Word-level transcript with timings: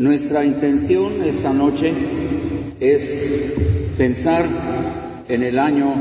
Nuestra 0.00 0.42
intención 0.46 1.22
esta 1.24 1.52
noche 1.52 1.92
es 2.80 3.92
pensar 3.98 4.46
en 5.28 5.42
el 5.42 5.58
año 5.58 5.94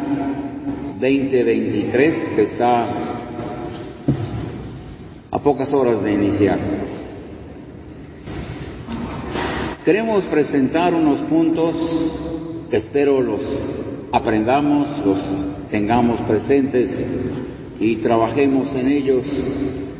2023 1.01 2.15
que 2.33 2.43
está 2.43 2.87
a 5.29 5.39
pocas 5.39 5.73
horas 5.73 6.01
de 6.01 6.13
iniciar. 6.13 6.57
Queremos 9.83 10.23
presentar 10.27 10.93
unos 10.93 11.19
puntos 11.23 11.75
que 12.71 12.77
espero 12.77 13.21
los 13.21 13.41
aprendamos, 14.13 15.05
los 15.05 15.19
tengamos 15.71 16.21
presentes 16.21 16.89
y 17.81 17.97
trabajemos 17.97 18.73
en 18.75 18.87
ellos 18.87 19.25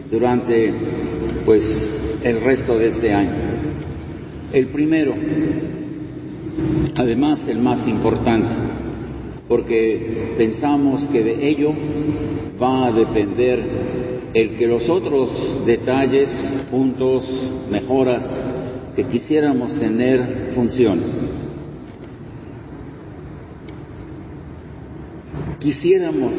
durante 0.09 0.73
pues 1.43 1.65
el 2.23 2.39
resto 2.39 2.79
de 2.79 2.87
este 2.87 3.13
año. 3.13 3.68
El 4.51 4.67
primero, 4.67 5.13
además 6.95 7.47
el 7.47 7.59
más 7.59 7.87
importante, 7.87 8.49
porque 9.47 10.33
pensamos 10.37 11.05
que 11.07 11.23
de 11.23 11.47
ello 11.49 11.71
va 12.61 12.87
a 12.87 12.91
depender 12.91 13.63
el 14.33 14.57
que 14.57 14.67
los 14.67 14.89
otros 14.89 15.65
detalles, 15.65 16.29
puntos, 16.71 17.29
mejoras 17.69 18.23
que 18.95 19.03
quisiéramos 19.05 19.79
tener 19.79 20.51
funcionen. 20.55 21.39
Quisiéramos 25.59 26.33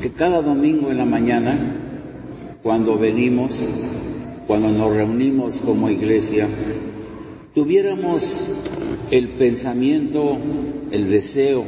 que 0.00 0.10
cada 0.12 0.42
domingo 0.42 0.90
en 0.90 0.98
la 0.98 1.06
mañana, 1.06 1.76
cuando 2.62 2.98
venimos, 2.98 3.50
cuando 4.46 4.68
nos 4.68 4.94
reunimos 4.94 5.60
como 5.62 5.88
iglesia, 5.88 6.48
tuviéramos 7.54 8.22
el 9.10 9.28
pensamiento, 9.30 10.36
el 10.90 11.10
deseo 11.10 11.64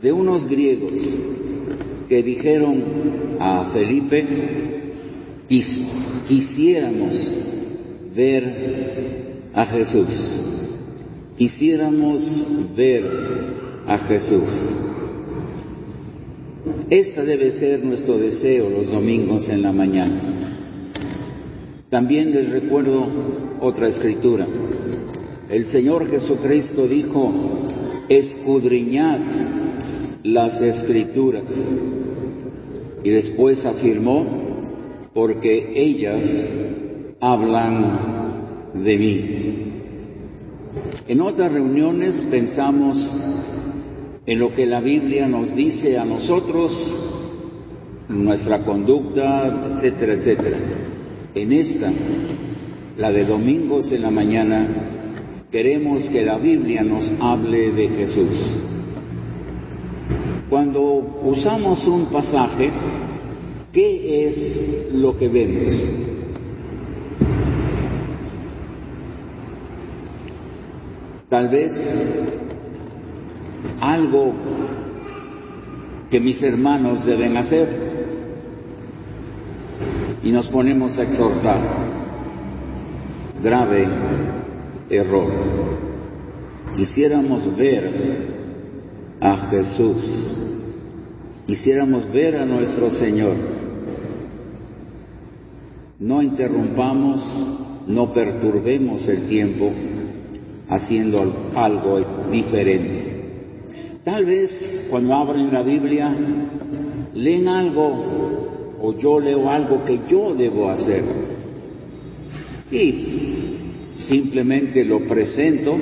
de 0.00 0.12
unos 0.12 0.46
griegos 0.48 0.98
que 2.08 2.22
dijeron 2.22 3.36
a 3.38 3.70
Felipe, 3.72 4.26
quisiéramos 6.28 7.36
ver 8.14 9.50
a 9.54 9.64
Jesús, 9.66 10.40
quisiéramos 11.36 12.74
ver 12.76 13.04
a 13.86 13.98
Jesús. 13.98 14.74
Este 16.90 17.22
debe 17.24 17.52
ser 17.52 17.84
nuestro 17.84 18.18
deseo 18.18 18.68
los 18.70 18.90
domingos 18.90 19.48
en 19.48 19.62
la 19.62 19.72
mañana. 19.72 20.51
También 21.92 22.32
les 22.32 22.50
recuerdo 22.50 23.06
otra 23.60 23.88
escritura. 23.88 24.46
El 25.50 25.66
Señor 25.66 26.08
Jesucristo 26.08 26.88
dijo, 26.88 27.30
escudriñad 28.08 29.18
las 30.22 30.58
escrituras. 30.62 31.44
Y 33.04 33.10
después 33.10 33.62
afirmó, 33.66 34.24
porque 35.12 35.74
ellas 35.76 36.24
hablan 37.20 38.72
de 38.72 38.96
mí. 38.96 39.36
En 41.08 41.20
otras 41.20 41.52
reuniones 41.52 42.26
pensamos 42.30 42.96
en 44.24 44.38
lo 44.38 44.54
que 44.54 44.64
la 44.64 44.80
Biblia 44.80 45.28
nos 45.28 45.54
dice 45.54 45.98
a 45.98 46.06
nosotros, 46.06 46.72
nuestra 48.08 48.64
conducta, 48.64 49.74
etcétera, 49.74 50.14
etcétera. 50.14 50.58
En 51.34 51.50
esta, 51.50 51.90
la 52.98 53.10
de 53.10 53.24
domingos 53.24 53.90
en 53.90 54.02
la 54.02 54.10
mañana, 54.10 54.66
queremos 55.50 56.06
que 56.10 56.22
la 56.24 56.36
Biblia 56.36 56.82
nos 56.82 57.10
hable 57.20 57.72
de 57.72 57.88
Jesús. 57.88 58.60
Cuando 60.50 60.82
usamos 61.24 61.86
un 61.86 62.06
pasaje, 62.06 62.70
¿qué 63.72 64.28
es 64.28 64.92
lo 64.92 65.16
que 65.16 65.28
vemos? 65.28 65.72
Tal 71.30 71.48
vez 71.48 71.72
algo 73.80 74.34
que 76.10 76.20
mis 76.20 76.42
hermanos 76.42 77.06
deben 77.06 77.38
hacer 77.38 78.01
y 80.22 80.30
nos 80.30 80.48
ponemos 80.48 80.98
a 80.98 81.02
exhortar. 81.02 81.60
Grave 83.42 83.86
error. 84.88 85.32
Quisiéramos 86.76 87.56
ver 87.56 88.32
a 89.20 89.36
Jesús, 89.50 90.34
quisiéramos 91.46 92.10
ver 92.12 92.36
a 92.36 92.46
nuestro 92.46 92.90
Señor. 92.90 93.36
No 95.98 96.22
interrumpamos, 96.22 97.20
no 97.86 98.12
perturbemos 98.12 99.06
el 99.08 99.28
tiempo 99.28 99.70
haciendo 100.68 101.50
algo 101.54 102.00
diferente. 102.30 103.12
Tal 104.04 104.24
vez 104.24 104.86
cuando 104.90 105.14
abren 105.14 105.52
la 105.52 105.62
Biblia 105.62 106.14
leen 107.14 107.46
algo 107.46 108.11
o 108.82 108.92
yo 108.98 109.20
leo 109.20 109.48
algo 109.48 109.84
que 109.84 110.00
yo 110.10 110.34
debo 110.34 110.68
hacer 110.68 111.04
y 112.70 113.54
simplemente 113.96 114.84
lo 114.84 115.06
presento 115.06 115.76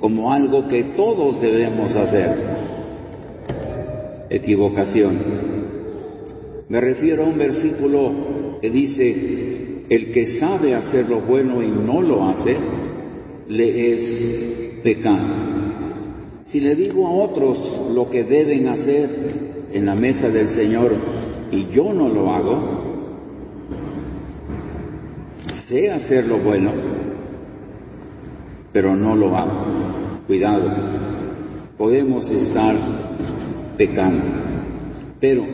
como 0.00 0.32
algo 0.32 0.68
que 0.68 0.82
todos 0.96 1.40
debemos 1.40 1.94
hacer. 1.94 2.36
Equivocación. 4.30 5.18
Me 6.68 6.80
refiero 6.80 7.24
a 7.24 7.28
un 7.28 7.38
versículo 7.38 8.58
que 8.60 8.68
dice, 8.70 9.84
el 9.88 10.12
que 10.12 10.38
sabe 10.38 10.74
hacer 10.74 11.08
lo 11.08 11.20
bueno 11.20 11.62
y 11.62 11.70
no 11.70 12.02
lo 12.02 12.28
hace, 12.28 12.56
le 13.48 13.92
es 13.92 14.80
pecado. 14.82 15.48
Si 16.44 16.60
le 16.60 16.74
digo 16.74 17.06
a 17.06 17.12
otros 17.12 17.58
lo 17.94 18.10
que 18.10 18.24
deben 18.24 18.68
hacer 18.68 19.08
en 19.72 19.86
la 19.86 19.94
mesa 19.94 20.28
del 20.28 20.48
Señor 20.50 20.92
y 21.50 21.66
yo 21.68 21.92
no 21.92 22.08
lo 22.08 22.34
hago, 22.34 22.82
sé 25.68 25.90
hacer 25.90 26.26
lo 26.26 26.38
bueno, 26.38 26.72
pero 28.72 28.94
no 28.94 29.14
lo 29.16 29.36
hago. 29.36 29.64
Cuidado, 30.26 30.70
podemos 31.76 32.30
estar 32.30 32.76
pecando. 33.76 34.24
Pero 35.20 35.44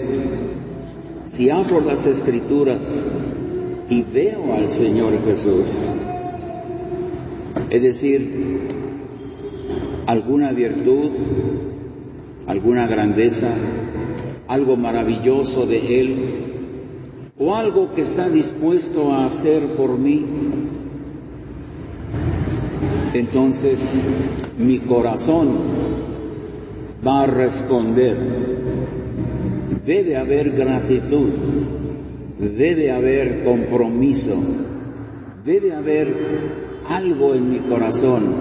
si 1.32 1.48
abro 1.50 1.80
las 1.80 2.04
escrituras 2.06 2.80
y 3.88 4.02
veo 4.02 4.54
al 4.54 4.68
Señor 4.70 5.12
Jesús, 5.24 5.68
es 7.70 7.82
decir, 7.82 8.30
alguna 10.06 10.52
virtud, 10.52 11.10
alguna 12.46 12.86
grandeza, 12.86 13.56
algo 14.48 14.76
maravilloso 14.76 15.66
de 15.66 16.00
Él, 16.00 16.16
o 17.38 17.54
algo 17.54 17.94
que 17.94 18.02
está 18.02 18.28
dispuesto 18.28 19.10
a 19.10 19.26
hacer 19.26 19.62
por 19.76 19.98
mí, 19.98 20.24
entonces 23.14 23.80
mi 24.58 24.80
corazón 24.80 25.48
va 27.06 27.22
a 27.22 27.26
responder. 27.26 28.16
Debe 29.84 30.16
haber 30.16 30.52
gratitud, 30.52 31.32
debe 32.38 32.90
haber 32.90 33.44
compromiso, 33.44 34.34
debe 35.44 35.74
haber 35.74 36.14
algo 36.88 37.34
en 37.34 37.50
mi 37.50 37.58
corazón 37.60 38.34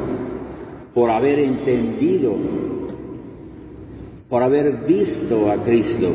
por 0.93 1.09
haber 1.09 1.39
entendido, 1.39 2.35
por 4.33 4.41
haber 4.41 4.87
visto 4.87 5.51
a 5.51 5.63
Cristo 5.63 6.11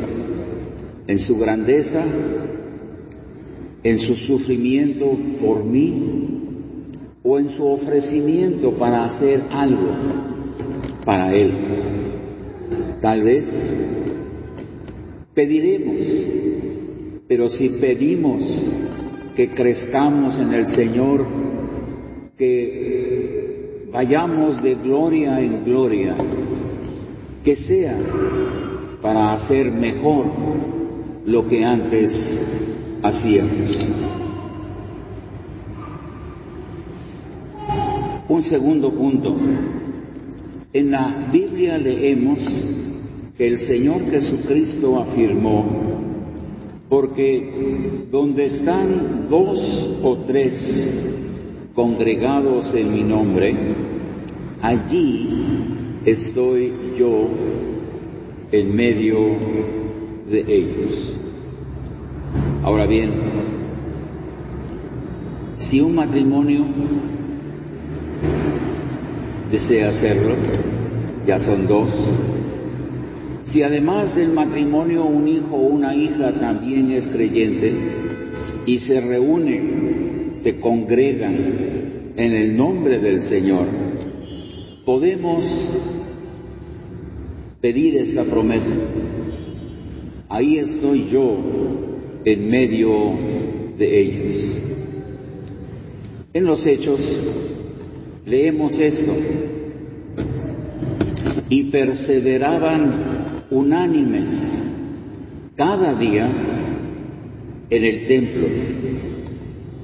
en 1.07 1.19
su 1.19 1.37
grandeza, 1.37 2.03
en 3.81 3.97
su 3.97 4.13
sufrimiento 4.13 5.17
por 5.39 5.63
mí 5.63 7.13
o 7.23 7.39
en 7.39 7.47
su 7.47 7.65
ofrecimiento 7.65 8.73
para 8.73 9.05
hacer 9.05 9.41
algo 9.49 9.87
para 11.05 11.33
Él. 11.33 11.53
Tal 13.01 13.23
vez 13.23 13.45
pediremos, 15.33 16.05
pero 17.25 17.47
si 17.47 17.69
pedimos 17.69 18.43
que 19.33 19.53
crezcamos 19.53 20.37
en 20.37 20.53
el 20.53 20.67
Señor, 20.67 21.25
que 22.37 23.87
vayamos 23.93 24.61
de 24.61 24.75
gloria 24.75 25.39
en 25.39 25.63
gloria, 25.63 26.17
que 27.43 27.55
sea 27.55 27.97
para 29.01 29.33
hacer 29.33 29.71
mejor 29.71 30.25
lo 31.25 31.47
que 31.47 31.63
antes 31.63 32.11
hacíamos. 33.01 33.91
Un 38.27 38.43
segundo 38.43 38.91
punto. 38.91 39.35
En 40.71 40.91
la 40.91 41.29
Biblia 41.31 41.77
leemos 41.77 42.39
que 43.37 43.47
el 43.47 43.59
Señor 43.59 44.03
Jesucristo 44.11 44.99
afirmó, 44.99 45.65
porque 46.89 48.05
donde 48.11 48.45
están 48.45 49.27
dos 49.29 49.99
o 50.03 50.17
tres 50.27 50.53
congregados 51.73 52.73
en 52.75 52.93
mi 52.93 53.03
nombre, 53.03 53.55
allí 54.61 55.78
estoy 56.05 56.71
yo 56.97 57.29
en 58.51 58.75
medio 58.75 59.17
de 60.29 60.39
ellos. 60.47 61.17
Ahora 62.63 62.85
bien, 62.85 63.11
si 65.57 65.81
un 65.81 65.95
matrimonio 65.95 66.65
desea 69.51 69.89
hacerlo, 69.89 70.35
ya 71.25 71.39
son 71.39 71.67
dos, 71.67 71.89
si 73.51 73.63
además 73.63 74.15
del 74.15 74.31
matrimonio 74.31 75.05
un 75.05 75.27
hijo 75.27 75.55
o 75.55 75.67
una 75.67 75.95
hija 75.95 76.33
también 76.33 76.91
es 76.91 77.07
creyente 77.07 77.73
y 78.65 78.77
se 78.79 79.01
reúnen, 79.01 80.35
se 80.39 80.59
congregan 80.59 81.35
en 82.15 82.31
el 82.31 82.55
nombre 82.55 82.99
del 82.99 83.23
Señor, 83.23 83.65
podemos 84.85 85.43
pedir 87.61 87.97
esta 87.97 88.23
promesa. 88.23 88.75
Ahí 90.29 90.57
estoy 90.57 91.09
yo 91.09 91.37
en 92.25 92.49
medio 92.49 92.89
de 93.77 94.01
ellos. 94.01 94.61
En 96.33 96.45
los 96.45 96.65
hechos 96.65 96.99
leemos 98.25 98.77
esto. 98.79 99.11
Y 101.49 101.63
perseveraban 101.71 103.45
unánimes 103.49 104.29
cada 105.55 105.95
día 105.95 106.29
en 107.69 107.83
el 107.83 108.07
templo 108.07 108.47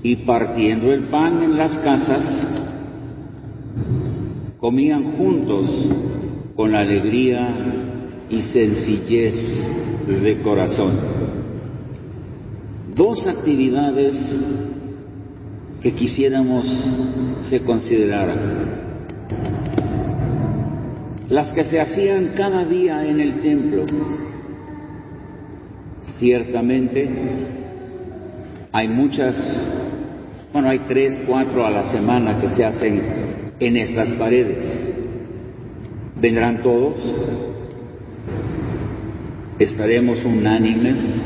y 0.03 0.18
partiendo 0.18 0.94
el 0.94 1.09
pan 1.09 1.41
en 1.41 1.57
las 1.57 1.80
casas, 1.80 2.64
comían 4.60 5.18
juntos 5.18 5.68
con 6.56 6.75
alegría 6.75 7.54
y 8.30 8.42
sencillez 8.42 9.34
de 10.07 10.42
corazón. 10.42 10.94
Dos 12.96 13.28
actividades 13.28 14.16
que 15.81 15.94
quisiéramos 15.94 16.66
se 17.50 17.60
consideraran. 17.60 18.86
Las 21.30 21.51
que 21.51 21.63
se 21.66 21.80
hacían 21.80 22.34
cada 22.38 22.63
día 22.66 23.06
en 23.06 23.19
el 23.19 23.42
templo. 23.42 23.86
Ciertamente 26.18 27.10
hay 28.72 28.88
muchas, 28.88 29.36
bueno, 30.54 30.69
hay 30.69 30.80
tres, 30.88 31.19
cuatro 31.28 31.66
a 31.66 31.69
la 31.69 31.92
semana 31.92 32.40
que 32.40 32.50
se 32.50 32.63
hacen 32.63 33.25
en 33.60 33.78
estas 33.78 34.13
paredes. 34.13 34.90
¿Vendrán 36.19 36.62
todos? 36.62 36.96
¿Estaremos 39.60 40.24
unánimes? 40.25 41.22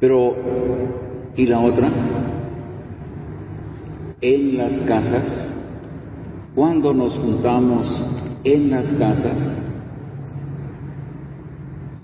Pero, 0.00 0.36
¿y 1.36 1.46
la 1.46 1.60
otra? 1.60 1.90
En 4.20 4.56
las 4.56 4.80
casas, 4.82 5.54
cuando 6.54 6.92
nos 6.92 7.18
juntamos 7.18 8.06
en 8.44 8.70
las 8.70 8.86
casas 8.94 9.58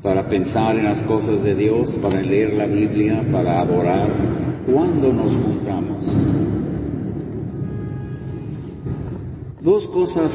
para 0.03 0.29
pensar 0.29 0.77
en 0.77 0.85
las 0.85 1.03
cosas 1.05 1.43
de 1.43 1.55
Dios, 1.55 1.99
para 2.03 2.20
leer 2.20 2.55
la 2.55 2.67
Biblia, 2.67 3.25
para 3.32 3.61
adorar, 3.61 4.09
cuando 4.67 5.12
nos 5.12 5.32
juntamos. 5.32 6.63
Dos 9.64 9.87
cosas 9.88 10.31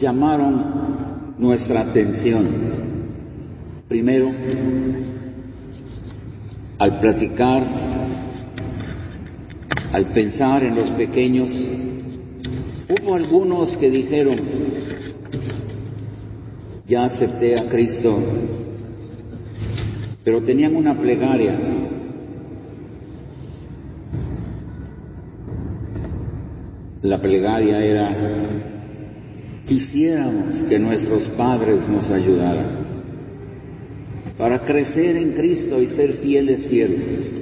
llamaron 0.00 1.36
nuestra 1.38 1.82
atención. 1.82 2.48
Primero, 3.86 4.28
al 6.76 6.98
platicar, 6.98 7.62
al 9.92 10.06
pensar 10.06 10.64
en 10.64 10.74
los 10.74 10.90
pequeños, 10.90 11.48
hubo 12.88 13.14
algunos 13.14 13.76
que 13.76 13.88
dijeron, 13.88 14.40
ya 16.88 17.04
acepté 17.04 17.56
a 17.56 17.68
Cristo, 17.68 18.18
pero 20.24 20.42
tenían 20.42 20.74
una 20.74 21.00
plegaria. 21.00 21.79
La 27.02 27.18
plegaria 27.18 27.82
era, 27.82 28.14
quisiéramos 29.66 30.64
que 30.68 30.78
nuestros 30.78 31.28
padres 31.28 31.88
nos 31.88 32.10
ayudaran 32.10 32.80
para 34.36 34.58
crecer 34.60 35.16
en 35.16 35.32
Cristo 35.32 35.80
y 35.80 35.86
ser 35.86 36.12
fieles 36.18 36.66
siervos. 36.66 37.36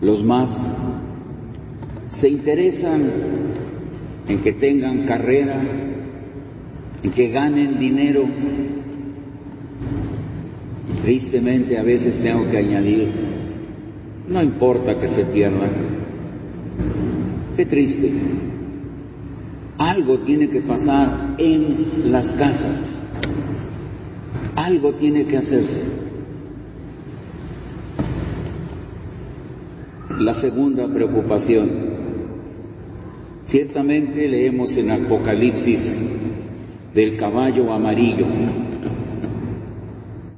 Los 0.00 0.24
más 0.24 0.50
se 2.18 2.30
interesan 2.30 3.02
en 4.28 4.38
que 4.40 4.54
tengan 4.54 5.04
carrera, 5.04 5.62
en 7.02 7.10
que 7.10 7.28
ganen 7.28 7.78
dinero. 7.78 8.24
Tristemente 11.02 11.76
a 11.76 11.82
veces 11.82 12.18
tengo 12.22 12.50
que 12.50 12.56
añadir, 12.56 13.10
no 14.26 14.42
importa 14.42 14.98
que 14.98 15.08
se 15.08 15.24
pierdan. 15.26 15.97
Qué 17.58 17.66
triste. 17.66 18.10
Algo 19.76 20.20
tiene 20.20 20.48
que 20.48 20.62
pasar 20.62 21.34
en 21.38 22.10
las 22.10 22.30
casas 22.32 22.98
algo 24.68 24.92
tiene 24.94 25.24
que 25.24 25.36
hacerse. 25.36 25.84
La 30.18 30.34
segunda 30.40 30.88
preocupación. 30.88 31.70
Ciertamente 33.44 34.28
leemos 34.28 34.76
en 34.76 34.90
Apocalipsis 34.90 35.80
del 36.92 37.16
caballo 37.16 37.72
amarillo 37.72 38.26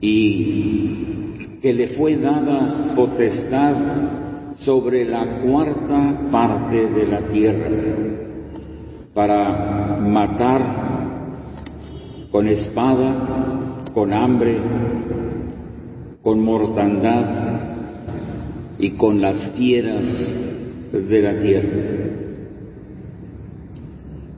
y 0.00 1.58
que 1.60 1.72
le 1.72 1.88
fue 1.96 2.16
dada 2.16 2.94
potestad 2.94 3.74
sobre 4.60 5.04
la 5.06 5.40
cuarta 5.40 6.28
parte 6.30 6.86
de 6.90 7.06
la 7.06 7.28
tierra 7.28 7.70
para 9.14 9.96
matar 9.96 10.90
con 12.30 12.46
espada, 12.46 13.84
con 13.94 14.12
hambre, 14.12 14.58
con 16.22 16.44
mortandad 16.44 17.60
y 18.78 18.90
con 18.92 19.20
las 19.20 19.52
fieras 19.56 20.04
de 20.92 21.22
la 21.22 21.40
tierra. 21.40 21.80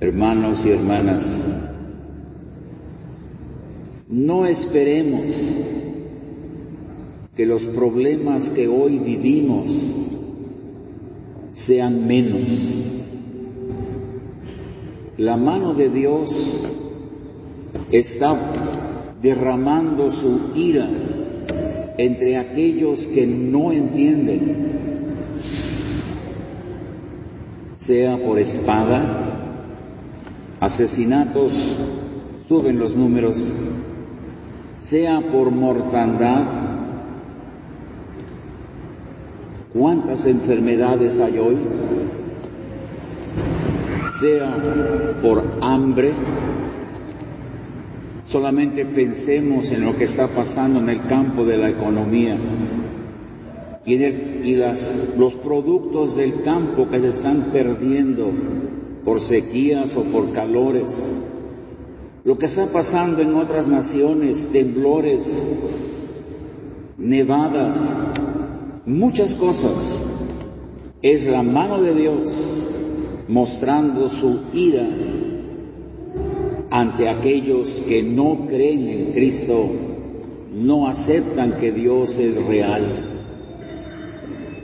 Hermanos 0.00 0.64
y 0.64 0.70
hermanas, 0.70 1.46
no 4.08 4.46
esperemos 4.46 5.24
que 7.34 7.46
los 7.46 7.64
problemas 7.66 8.50
que 8.50 8.68
hoy 8.68 8.98
vivimos 8.98 10.01
sean 11.66 12.06
menos. 12.06 12.48
La 15.18 15.36
mano 15.36 15.74
de 15.74 15.88
Dios 15.88 16.30
está 17.90 19.16
derramando 19.20 20.10
su 20.10 20.52
ira 20.56 20.88
entre 21.98 22.38
aquellos 22.38 23.06
que 23.08 23.26
no 23.26 23.70
entienden, 23.70 24.56
sea 27.76 28.16
por 28.16 28.38
espada, 28.38 29.32
asesinatos, 30.60 31.52
suben 32.48 32.78
los 32.78 32.96
números, 32.96 33.36
sea 34.88 35.20
por 35.20 35.50
mortandad, 35.50 36.61
¿cuántas 39.72 40.24
enfermedades 40.26 41.18
hay 41.20 41.38
hoy? 41.38 41.56
Sea 44.20 44.56
por 45.22 45.42
hambre, 45.60 46.12
Solamente 48.32 48.86
pensemos 48.86 49.70
en 49.70 49.84
lo 49.84 49.94
que 49.94 50.04
está 50.04 50.26
pasando 50.26 50.80
en 50.80 50.88
el 50.88 51.02
campo 51.02 51.44
de 51.44 51.58
la 51.58 51.68
economía. 51.68 52.34
y, 53.84 53.94
y 53.94 54.56
las, 54.56 55.14
los 55.18 55.34
productos 55.34 56.16
del 56.16 56.42
campo 56.42 56.88
que 56.88 56.98
se 56.98 57.08
están 57.08 57.50
perdiendo 57.52 58.30
por 59.04 59.20
sequías 59.20 59.94
o 59.98 60.04
por 60.04 60.32
calores, 60.32 60.86
lo 62.24 62.38
que 62.38 62.46
está 62.46 62.68
pasando 62.72 63.20
en 63.20 63.34
otras 63.34 63.68
naciones, 63.68 64.48
temblores, 64.50 65.22
nevadas, 66.96 68.11
muchas 68.86 69.34
cosas, 69.34 70.02
es 71.02 71.24
la 71.26 71.42
mano 71.42 71.82
de 71.82 71.94
Dios 71.94 72.30
mostrando 73.28 74.08
su 74.08 74.40
ira 74.52 74.86
ante 76.70 77.08
aquellos 77.08 77.68
que 77.86 78.02
no 78.02 78.46
creen 78.46 78.88
en 78.88 79.12
Cristo, 79.12 79.68
no 80.54 80.88
aceptan 80.88 81.58
que 81.58 81.70
Dios 81.70 82.16
es 82.18 82.44
real. 82.46 83.08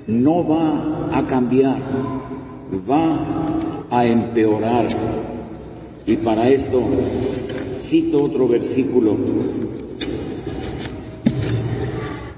No 0.06 0.46
va 0.46 1.10
a 1.12 1.26
cambiar, 1.26 1.78
va 2.88 3.86
a 3.90 4.06
empeorar. 4.06 4.88
Y 6.06 6.16
para 6.16 6.48
esto 6.48 6.82
cito 7.90 8.24
otro 8.24 8.48
versículo 8.48 9.16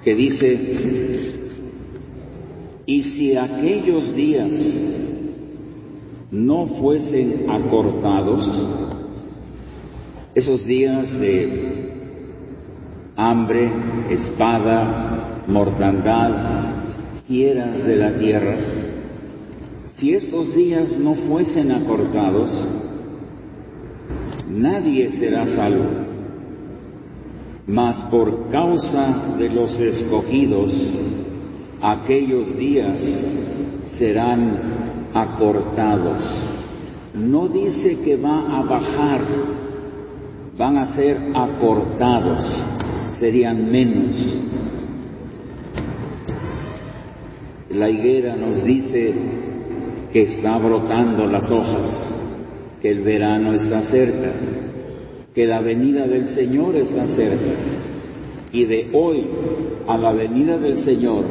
que 0.03 0.15
dice, 0.15 1.20
y 2.91 3.05
si 3.05 3.37
aquellos 3.37 4.13
días 4.17 4.53
no 6.33 6.67
fuesen 6.67 7.49
acortados, 7.49 8.45
esos 10.35 10.67
días 10.67 11.21
de 11.21 11.93
hambre, 13.15 13.71
espada, 14.11 15.45
mortandad, 15.47 16.33
fieras 17.29 17.87
de 17.87 17.95
la 17.95 18.17
tierra, 18.17 18.57
si 19.95 20.13
estos 20.13 20.53
días 20.57 20.99
no 20.99 21.15
fuesen 21.15 21.71
acortados, 21.71 22.51
nadie 24.49 25.13
será 25.13 25.47
salvo. 25.55 26.09
Mas 27.69 27.97
por 28.11 28.51
causa 28.51 29.37
de 29.39 29.49
los 29.49 29.79
escogidos, 29.79 30.73
aquellos 31.83 32.57
días 32.57 33.01
serán 33.99 35.11
acortados. 35.15 36.23
No 37.15 37.49
dice 37.49 37.99
que 38.01 38.17
va 38.17 38.59
a 38.59 38.63
bajar, 38.63 39.21
van 40.57 40.77
a 40.77 40.95
ser 40.95 41.17
acortados, 41.35 42.45
serían 43.19 43.71
menos. 43.71 44.17
La 47.71 47.89
higuera 47.89 48.37
nos 48.37 48.65
dice 48.65 49.15
que 50.13 50.23
está 50.23 50.59
brotando 50.59 51.27
las 51.27 51.51
hojas, 51.51 52.15
que 52.83 52.91
el 52.91 53.01
verano 53.01 53.53
está 53.53 53.83
cerca, 53.83 54.33
que 55.35 55.47
la 55.47 55.61
venida 55.61 56.07
del 56.07 56.27
Señor 56.35 56.77
está 56.77 57.07
cerca. 57.07 57.53
Y 58.53 58.65
de 58.65 58.89
hoy 58.93 59.25
a 59.87 59.97
la 59.97 60.13
venida 60.13 60.59
del 60.59 60.79
Señor, 60.79 61.25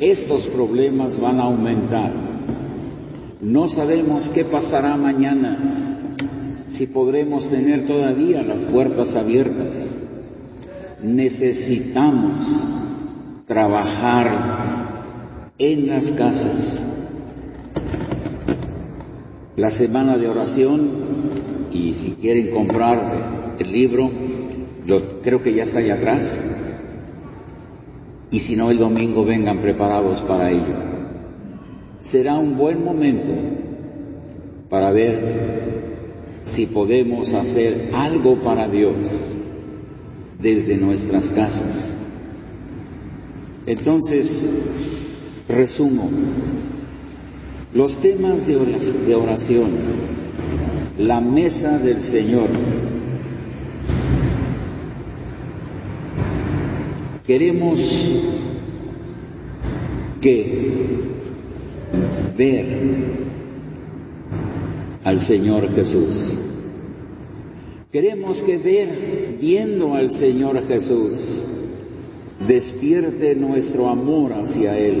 estos 0.00 0.46
problemas 0.48 1.20
van 1.20 1.38
a 1.38 1.44
aumentar. 1.44 2.12
No 3.42 3.68
sabemos 3.68 4.28
qué 4.30 4.46
pasará 4.46 4.96
mañana, 4.96 6.16
si 6.72 6.86
podremos 6.86 7.48
tener 7.50 7.86
todavía 7.86 8.42
las 8.42 8.64
puertas 8.64 9.14
abiertas. 9.14 9.96
Necesitamos 11.02 12.40
trabajar 13.46 15.52
en 15.58 15.88
las 15.88 16.10
casas. 16.12 16.86
La 19.56 19.70
semana 19.72 20.16
de 20.16 20.28
oración, 20.28 20.88
y 21.72 21.94
si 21.94 22.12
quieren 22.12 22.54
comprar 22.54 23.56
el 23.58 23.70
libro, 23.70 24.10
creo 25.22 25.42
que 25.42 25.54
ya 25.54 25.64
está 25.64 25.80
allá 25.80 25.94
atrás, 25.94 26.38
y 28.30 28.40
si 28.40 28.56
no 28.56 28.70
el 28.70 28.78
domingo 28.78 29.24
vengan 29.24 29.58
preparados 29.58 30.20
para 30.22 30.50
ello. 30.50 30.74
Será 32.02 32.38
un 32.38 32.56
buen 32.56 32.84
momento 32.84 33.32
para 34.68 34.90
ver 34.92 35.50
si 36.44 36.66
podemos 36.66 37.32
hacer 37.34 37.90
algo 37.92 38.40
para 38.40 38.68
Dios 38.68 38.96
desde 40.40 40.76
nuestras 40.76 41.28
casas. 41.30 41.96
Entonces, 43.66 44.26
resumo, 45.48 46.08
los 47.74 48.00
temas 48.00 48.46
de 48.46 49.14
oración, 49.14 49.70
la 50.98 51.20
mesa 51.20 51.78
del 51.78 52.00
Señor, 52.00 52.48
Queremos 57.30 57.78
que 60.20 60.66
ver 62.36 62.66
al 65.04 65.20
Señor 65.20 65.72
Jesús. 65.72 66.40
Queremos 67.92 68.42
que 68.42 68.56
ver, 68.58 69.36
viendo 69.40 69.94
al 69.94 70.10
Señor 70.10 70.66
Jesús, 70.66 71.14
despierte 72.48 73.36
nuestro 73.36 73.88
amor 73.88 74.32
hacia 74.32 74.76
Él. 74.76 75.00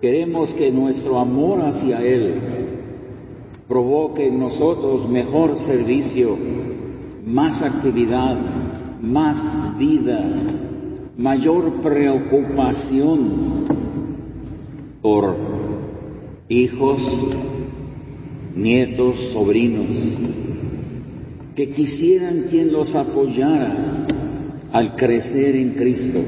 Queremos 0.00 0.54
que 0.54 0.70
nuestro 0.70 1.18
amor 1.18 1.60
hacia 1.62 2.02
Él 2.02 2.34
provoque 3.66 4.28
en 4.28 4.38
nosotros 4.38 5.08
mejor 5.08 5.56
servicio, 5.56 6.36
más 7.26 7.60
actividad, 7.60 8.71
más 9.02 9.76
vida, 9.78 10.24
mayor 11.18 11.80
preocupación 11.82 13.66
por 15.02 15.36
hijos, 16.48 17.02
nietos, 18.54 19.16
sobrinos, 19.32 19.88
que 21.56 21.70
quisieran 21.70 22.44
quien 22.48 22.72
los 22.72 22.94
apoyara 22.94 24.06
al 24.72 24.94
crecer 24.94 25.56
en 25.56 25.70
Cristo. 25.72 26.20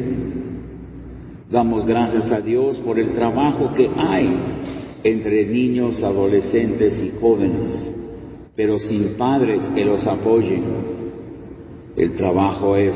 Damos 1.50 1.86
gracias 1.86 2.32
a 2.32 2.40
Dios 2.40 2.78
por 2.78 2.98
el 2.98 3.12
trabajo 3.12 3.72
que 3.72 3.88
hay 3.96 4.28
entre 5.04 5.46
niños, 5.46 6.02
adolescentes 6.02 7.00
y 7.04 7.20
jóvenes, 7.20 7.94
pero 8.56 8.78
sin 8.80 9.16
padres 9.16 9.62
que 9.74 9.84
los 9.84 10.04
apoyen 10.06 10.93
el 11.96 12.12
trabajo 12.14 12.76
es 12.76 12.94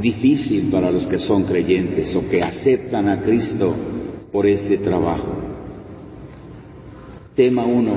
difícil 0.00 0.70
para 0.70 0.90
los 0.90 1.06
que 1.06 1.18
son 1.18 1.44
creyentes 1.44 2.14
o 2.14 2.28
que 2.28 2.42
aceptan 2.42 3.08
a 3.08 3.22
Cristo 3.22 3.74
por 4.30 4.46
este 4.46 4.78
trabajo. 4.78 5.34
Tema 7.34 7.64
uno, 7.64 7.96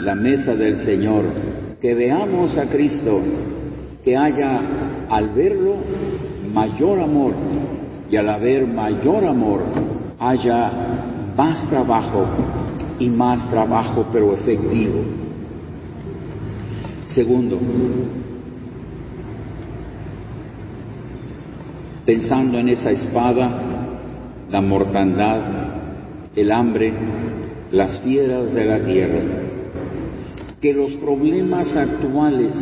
la 0.00 0.14
mesa 0.14 0.54
del 0.54 0.76
Señor. 0.78 1.24
Que 1.80 1.94
veamos 1.94 2.58
a 2.58 2.68
Cristo, 2.68 3.20
que 4.04 4.16
haya 4.16 4.60
al 5.08 5.28
verlo 5.28 5.76
mayor 6.52 6.98
amor 6.98 7.34
y 8.10 8.16
al 8.16 8.28
haber 8.28 8.66
mayor 8.66 9.24
amor 9.24 9.62
haya 10.18 10.72
más 11.36 11.68
trabajo 11.70 12.26
y 12.98 13.08
más 13.08 13.48
trabajo 13.48 14.06
pero 14.12 14.34
efectivo. 14.34 15.27
Segundo, 17.14 17.58
pensando 22.04 22.58
en 22.58 22.68
esa 22.68 22.90
espada, 22.90 23.62
la 24.50 24.60
mortandad, 24.60 25.40
el 26.36 26.52
hambre, 26.52 26.92
las 27.72 28.00
fieras 28.00 28.52
de 28.52 28.64
la 28.64 28.80
tierra, 28.80 29.20
que 30.60 30.74
los 30.74 30.92
problemas 30.94 31.74
actuales 31.74 32.52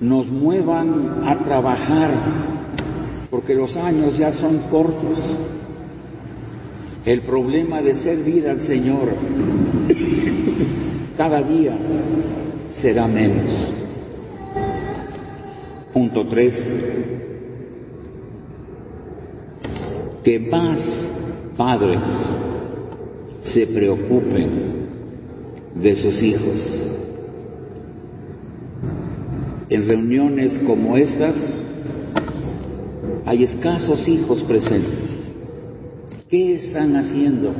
nos 0.00 0.28
muevan 0.28 1.24
a 1.24 1.38
trabajar, 1.44 2.10
porque 3.30 3.54
los 3.54 3.74
años 3.74 4.18
ya 4.18 4.32
son 4.32 4.58
cortos. 4.70 5.38
El 7.06 7.22
problema 7.22 7.80
de 7.80 7.94
servir 7.94 8.48
al 8.48 8.60
Señor 8.60 9.14
cada 11.16 11.42
día 11.42 11.74
será 12.80 13.06
menos. 13.06 13.72
Punto 15.92 16.26
tres, 16.28 16.54
que 20.24 20.38
más 20.38 20.80
padres 21.56 22.00
se 23.42 23.66
preocupen 23.66 24.50
de 25.74 25.96
sus 25.96 26.22
hijos. 26.22 26.82
En 29.68 29.88
reuniones 29.88 30.58
como 30.66 30.96
estas 30.96 31.62
hay 33.24 33.44
escasos 33.44 34.06
hijos 34.08 34.42
presentes. 34.44 35.30
¿Qué 36.28 36.56
están 36.56 36.96
haciendo? 36.96 37.52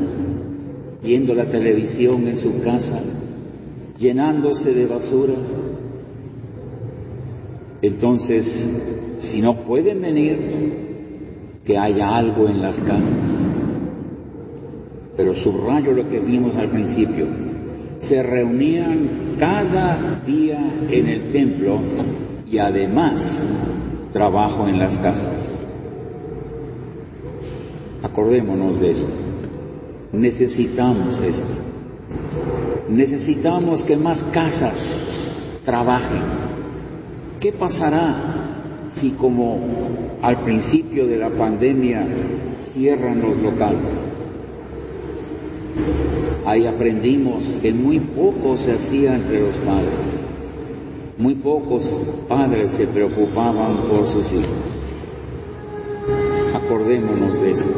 Viendo 1.03 1.35
la 1.35 1.47
televisión 1.47 2.27
en 2.29 2.37
su 2.37 2.63
casa, 2.63 3.03
llenándose 4.03 4.75
de 4.75 4.87
basura. 4.87 5.35
Entonces, 7.81 8.45
si 9.21 9.41
no 9.41 9.63
pueden 9.63 10.03
venir, 10.03 10.83
que 11.65 11.79
haya 11.79 12.09
algo 12.09 12.49
en 12.49 12.61
las 12.61 12.77
casas. 12.81 13.49
Pero 15.17 15.35
subrayo 15.35 15.93
lo 15.93 16.09
que 16.09 16.19
vimos 16.19 16.57
al 16.57 16.71
principio. 16.71 17.27
Se 18.09 18.21
reunían 18.23 19.37
cada 19.39 20.21
día 20.27 20.59
en 20.91 21.07
el 21.07 21.31
templo 21.31 21.79
y 22.51 22.59
además 22.59 23.23
trabajo 24.13 24.67
en 24.67 24.79
las 24.81 24.99
casas. 24.99 25.61
Acordémonos 28.03 28.81
de 28.81 28.91
esto. 28.91 29.13
Necesitamos 30.13 31.21
esto. 31.21 31.72
Necesitamos 32.93 33.83
que 33.85 33.97
más 33.97 34.23
casas 34.35 34.77
trabajen. 35.65 36.21
¿Qué 37.41 37.53
pasará 37.53 38.91
si 38.97 39.13
como 39.13 39.59
al 40.21 40.43
principio 40.43 41.07
de 41.07 41.17
la 41.17 41.31
pandemia 41.31 42.07
cierran 42.75 43.23
los 43.23 43.39
locales? 43.39 43.97
Ahí 46.45 46.67
aprendimos 46.67 47.43
que 47.63 47.73
muy 47.73 47.99
poco 47.99 48.59
se 48.59 48.73
hacía 48.73 49.15
entre 49.17 49.41
los 49.41 49.55
padres. 49.57 50.27
Muy 51.17 51.37
pocos 51.37 51.83
padres 52.29 52.73
se 52.73 52.87
preocupaban 52.89 53.89
por 53.89 54.07
sus 54.07 54.31
hijos. 54.35 54.91
Acordémonos 56.55 57.41
de 57.41 57.53
esto. 57.53 57.71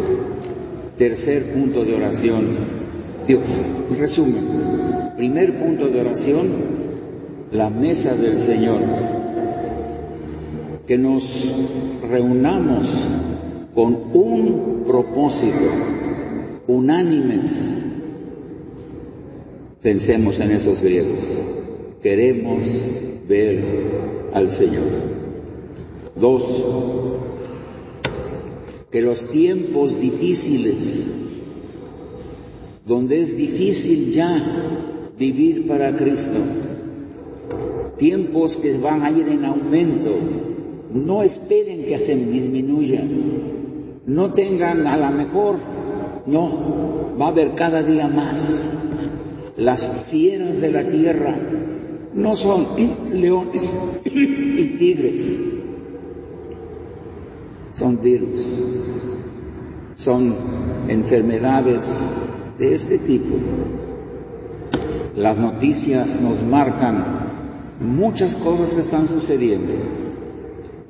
Tercer 0.99 1.53
punto 1.53 1.85
de 1.85 1.95
oración. 1.95 2.84
Dios, 3.27 3.43
resumen. 3.99 5.15
Primer 5.17 5.59
punto 5.59 5.89
de 5.89 6.01
oración, 6.01 6.49
la 7.53 7.71
mesa 7.71 8.15
del 8.15 8.39
Señor. 8.41 8.81
Que 10.87 10.99
nos 10.99 11.23
reunamos 12.03 12.87
con 13.75 13.95
un 14.13 14.83
propósito, 14.87 15.71
unánimes. 16.67 17.51
Pensemos 19.81 20.39
en 20.41 20.51
esos 20.51 20.83
griegos. 20.83 21.25
Queremos 22.03 22.63
ver 23.27 23.65
al 24.35 24.51
Señor. 24.51 24.85
Dos, 26.15 26.45
que 28.91 29.01
los 29.01 29.27
tiempos 29.31 29.99
difíciles, 29.99 31.24
donde 32.87 33.23
es 33.23 33.37
difícil 33.37 34.13
ya 34.13 35.11
vivir 35.19 35.67
para 35.67 35.97
Cristo, 35.97 36.39
tiempos 37.97 38.57
que 38.57 38.79
van 38.79 39.03
a 39.03 39.11
ir 39.11 39.27
en 39.29 39.45
aumento, 39.45 40.11
no 40.93 41.23
esperen 41.23 41.85
que 41.85 41.99
se 41.99 42.15
disminuyan, 42.15 43.09
no 44.07 44.33
tengan 44.35 44.87
a 44.87 44.97
la 44.97 45.11
mejor, 45.11 45.57
no, 46.27 47.17
va 47.19 47.27
a 47.27 47.31
haber 47.31 47.55
cada 47.55 47.83
día 47.83 48.07
más. 48.07 48.39
Las 49.57 50.07
fieras 50.11 50.61
de 50.61 50.71
la 50.71 50.87
tierra 50.89 51.37
no 52.13 52.37
son 52.37 52.67
leones 53.13 53.71
y 54.05 54.77
tigres, 54.77 55.41
son 57.73 58.01
virus, 58.03 58.59
son 59.97 60.35
enfermedades 60.89 61.83
de 62.59 62.75
este 62.75 62.99
tipo. 62.99 63.35
Las 65.17 65.39
noticias 65.39 66.21
nos 66.21 66.43
marcan 66.43 67.05
muchas 67.81 68.37
cosas 68.37 68.73
que 68.75 68.81
están 68.81 69.07
sucediendo. 69.07 69.73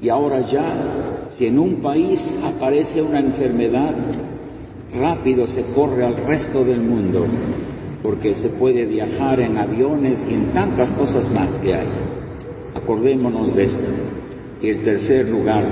Y 0.01 0.09
ahora 0.09 0.41
ya, 0.41 1.29
si 1.37 1.47
en 1.47 1.59
un 1.59 1.77
país 1.77 2.21
aparece 2.43 3.01
una 3.03 3.21
enfermedad, 3.21 3.95
rápido 4.93 5.47
se 5.47 5.63
corre 5.75 6.05
al 6.05 6.17
resto 6.27 6.65
del 6.65 6.81
mundo 6.81 7.27
porque 8.05 8.35
se 8.35 8.51
puede 8.51 8.85
viajar 8.85 9.41
en 9.41 9.57
aviones 9.57 10.19
y 10.29 10.35
en 10.35 10.53
tantas 10.53 10.91
cosas 10.91 11.31
más 11.31 11.59
que 11.61 11.75
hay. 11.75 11.89
Acordémonos 12.75 13.57
de 13.57 13.65
esto. 13.65 13.89
Y 14.61 14.69
el 14.69 14.85
tercer 14.85 15.27
lugar, 15.31 15.65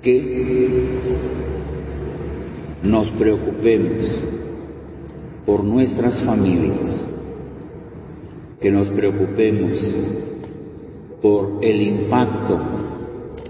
que 0.00 0.89
nos 2.82 3.10
preocupemos 3.10 4.06
por 5.44 5.64
nuestras 5.64 6.22
familias, 6.24 7.06
que 8.60 8.70
nos 8.70 8.88
preocupemos 8.88 9.76
por 11.20 11.58
el 11.62 11.82
impacto 11.82 12.58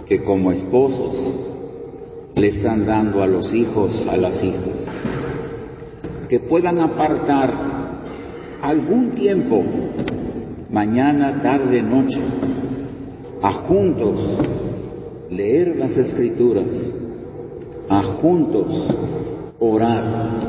que 0.06 0.24
como 0.24 0.50
esposos 0.50 1.40
le 2.34 2.48
están 2.48 2.86
dando 2.86 3.22
a 3.22 3.26
los 3.26 3.52
hijos, 3.54 4.06
a 4.08 4.16
las 4.16 4.42
hijas, 4.42 4.88
que 6.28 6.40
puedan 6.40 6.80
apartar 6.80 8.00
algún 8.62 9.12
tiempo, 9.12 9.62
mañana, 10.70 11.40
tarde, 11.42 11.82
noche, 11.82 12.20
a 13.42 13.52
juntos 13.52 14.38
leer 15.30 15.76
las 15.76 15.96
escrituras, 15.96 16.94
a 17.88 18.02
juntos 18.20 19.19
orar, 19.60 20.40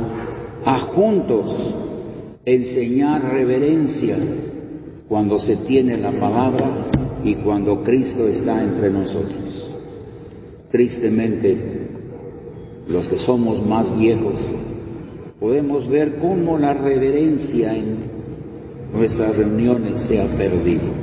a 0.66 0.80
juntos 0.94 1.76
enseñar 2.46 3.24
reverencia 3.34 4.18
cuando 5.08 5.38
se 5.40 5.58
tiene 5.58 5.98
la 5.98 6.12
palabra 6.12 6.88
y 7.24 7.36
cuando 7.36 7.84
Cristo 7.84 8.28
está 8.28 8.64
entre 8.64 8.90
nosotros. 8.90 9.70
Tristemente, 10.72 11.58
los 12.88 13.08
que 13.08 13.18
somos 13.18 13.66
más 13.66 13.96
viejos, 13.98 14.40
podemos 15.40 15.88
ver 15.90 16.18
cómo 16.20 16.58
la 16.58 16.74
reverencia 16.74 17.76
en 17.76 17.98
nuestras 18.94 19.36
reuniones 19.36 20.08
se 20.08 20.22
ha 20.22 20.28
perdido. 20.38 21.02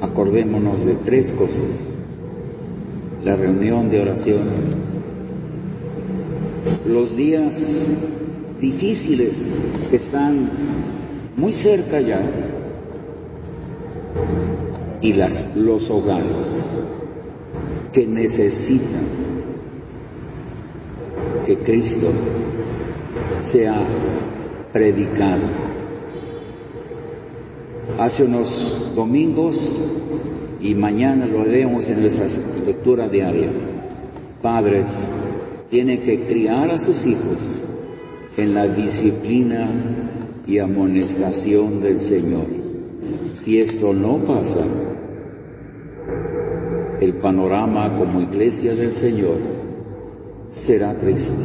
Acordémonos 0.00 0.84
de 0.84 0.94
tres 1.04 1.32
cosas. 1.32 1.98
La 3.24 3.36
reunión 3.36 3.88
de 3.88 4.00
oración, 4.00 4.48
los 6.86 7.16
días 7.16 7.54
difíciles 8.60 9.34
que 9.90 9.96
están 9.96 10.50
muy 11.36 11.52
cerca 11.52 12.00
ya, 12.00 12.20
y 15.00 15.12
las, 15.12 15.54
los 15.56 15.88
hogares 15.90 16.74
que 17.92 18.06
necesitan 18.06 19.06
que 21.46 21.58
Cristo 21.58 22.10
sea 23.52 23.82
predicado. 24.72 25.42
Hace 27.98 28.24
unos 28.24 28.94
domingos 28.94 29.56
y 30.62 30.74
mañana 30.76 31.26
lo 31.26 31.44
leemos 31.44 31.86
en 31.88 32.00
nuestra 32.00 32.26
lectura 32.64 33.08
diaria. 33.08 33.50
Padres 34.40 34.86
tienen 35.68 36.02
que 36.02 36.24
criar 36.24 36.70
a 36.70 36.78
sus 36.78 37.04
hijos 37.04 37.62
en 38.36 38.54
la 38.54 38.68
disciplina 38.68 39.68
y 40.46 40.58
amonestación 40.58 41.80
del 41.80 42.00
Señor. 42.00 42.46
Si 43.42 43.58
esto 43.58 43.92
no 43.92 44.18
pasa, 44.18 44.64
el 47.00 47.14
panorama 47.14 47.96
como 47.96 48.20
iglesia 48.20 48.76
del 48.76 48.92
Señor 48.92 49.38
será 50.64 50.94
triste. 50.94 51.42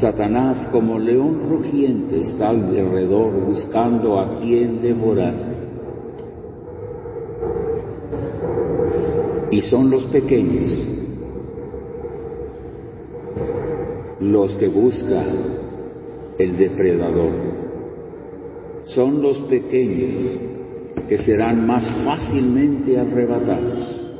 Satanás 0.00 0.68
como 0.70 0.98
león 0.98 1.48
rugiente 1.48 2.20
está 2.20 2.50
alrededor 2.50 3.32
buscando 3.46 4.20
a 4.20 4.36
quien 4.36 4.80
devorar. 4.80 5.43
Y 9.50 9.62
son 9.62 9.90
los 9.90 10.04
pequeños 10.06 10.88
los 14.20 14.56
que 14.56 14.68
busca 14.68 15.22
el 16.38 16.56
depredador 16.56 17.54
son 18.86 19.22
los 19.22 19.38
pequeños 19.42 20.38
que 21.08 21.18
serán 21.18 21.66
más 21.66 21.90
fácilmente 22.04 22.98
arrebatados. 22.98 24.10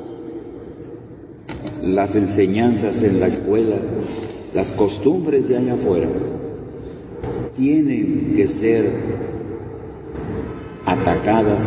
Las 1.82 2.14
enseñanzas 2.14 3.02
en 3.02 3.20
la 3.20 3.28
escuela, 3.28 3.76
las 4.54 4.72
costumbres 4.72 5.48
de 5.48 5.56
allá 5.56 5.74
afuera, 5.74 6.08
tienen 7.56 8.32
que 8.37 8.48
ser 8.48 8.87
atacadas, 10.87 11.66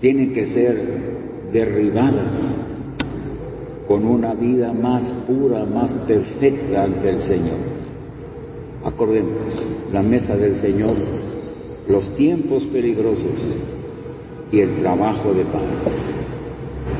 tienen 0.00 0.32
que 0.32 0.46
ser 0.48 1.05
derribadas 1.52 2.56
con 3.86 4.04
una 4.04 4.34
vida 4.34 4.72
más 4.72 5.10
pura, 5.26 5.64
más 5.64 5.92
perfecta 6.06 6.84
ante 6.84 7.10
el 7.10 7.22
Señor. 7.22 7.58
Acordemos, 8.84 9.52
la 9.92 10.02
mesa 10.02 10.36
del 10.36 10.56
Señor, 10.56 10.94
los 11.88 12.14
tiempos 12.16 12.64
peligrosos 12.66 13.56
y 14.50 14.60
el 14.60 14.80
trabajo 14.80 15.32
de 15.32 15.44
paz. 15.44 15.62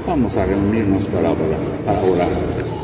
Vamos 0.06 0.37
a 0.37 0.46
reunirnos 0.46 1.04
para 1.06 1.30
orar. 1.32 1.61
Para 1.85 2.02
orar. 2.02 2.75